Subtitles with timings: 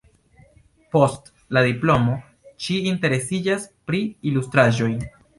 [0.93, 1.27] Post
[1.57, 2.15] la diplomo
[2.67, 3.99] ŝi interesiĝas pri
[4.31, 4.89] ilustraĵoj.